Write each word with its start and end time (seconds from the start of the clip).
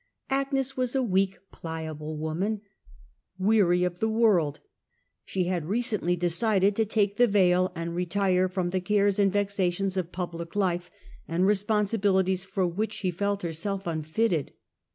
Agnes 0.31 0.75
was 0.75 0.95
a 0.95 1.03
weak, 1.03 1.37
pliable 1.51 2.17
woman: 2.17 2.61
weary 3.37 3.83
of 3.83 3.99
the 3.99 4.09
world, 4.09 4.59
she 5.25 5.43
had 5.43 5.65
recently 5.67 6.15
decided 6.15 6.75
to 6.75 6.85
take 6.85 7.17
the 7.17 7.27
veil 7.27 7.71
and 7.75 7.93
retire 7.93 8.49
from 8.49 8.71
the 8.71 8.81
cares 8.81 9.19
and 9.19 9.31
vexations 9.31 9.97
of 9.97 10.11
public 10.11 10.55
life, 10.55 10.89
and 11.27 11.45
responsibilities 11.45 12.43
for 12.43 12.67
whicli 12.67 12.91
she 12.93 13.11
felt 13.11 13.43
herself 13.43 13.85
unfitted. 13.85 14.53